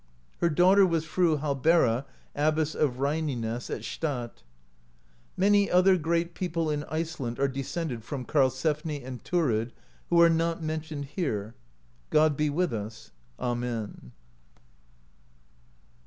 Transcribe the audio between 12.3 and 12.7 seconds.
be